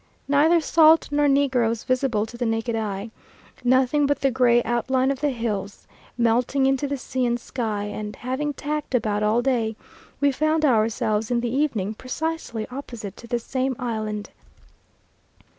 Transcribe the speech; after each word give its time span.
Neither 0.27 0.59
salt 0.61 1.09
nor 1.11 1.27
negroes 1.27 1.83
visible 1.83 2.25
to 2.25 2.35
the 2.35 2.43
naked 2.47 2.75
eye; 2.75 3.11
nothing 3.63 4.07
but 4.07 4.21
the 4.21 4.31
gray 4.31 4.63
outline 4.63 5.11
of 5.11 5.21
the 5.21 5.29
hills, 5.29 5.85
melting 6.17 6.65
into 6.65 6.87
the 6.87 6.97
sea 6.97 7.23
and 7.23 7.39
sky; 7.39 7.83
and 7.83 8.15
having 8.15 8.51
tacked 8.51 8.95
about 8.95 9.21
all 9.21 9.43
day, 9.43 9.75
we 10.19 10.31
found 10.31 10.65
ourselves 10.65 11.29
in 11.29 11.39
the 11.41 11.55
evening 11.55 11.93
precisely 11.93 12.65
opposite 12.71 13.15
to 13.17 13.27
this 13.27 13.43
same 13.43 13.75
island. 13.77 14.31